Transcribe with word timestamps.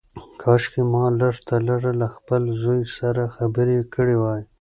کاشکي 0.41 0.81
ما 0.91 1.03
لږ 1.19 1.35
تر 1.47 1.59
لږه 1.67 1.91
له 2.01 2.07
خپل 2.15 2.41
زوی 2.61 2.81
سره 2.97 3.21
خبرې 3.35 3.77
کړې 3.93 4.15
وای. 4.21 4.41